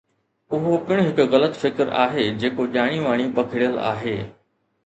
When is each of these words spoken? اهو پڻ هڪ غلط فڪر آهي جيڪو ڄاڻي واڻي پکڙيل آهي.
اهو 0.57 0.77
پڻ 0.87 1.01
هڪ 1.07 1.25
غلط 1.35 1.59
فڪر 1.65 1.93
آهي 2.05 2.25
جيڪو 2.45 2.67
ڄاڻي 2.79 2.99
واڻي 3.07 3.29
پکڙيل 3.37 3.81
آهي. 3.95 4.17